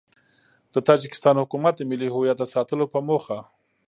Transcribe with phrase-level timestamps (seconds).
[0.73, 3.37] د تاجیکستان حکومت د ملي هویت د ساتلو په موخه